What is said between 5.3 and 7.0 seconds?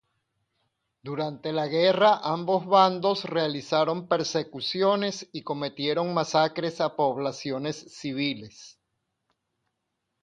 y cometieron masacres a